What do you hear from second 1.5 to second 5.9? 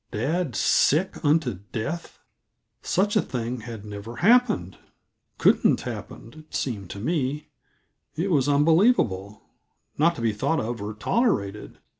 death? Such a thing had never happened couldn't